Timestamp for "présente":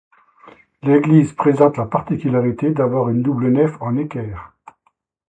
1.33-1.77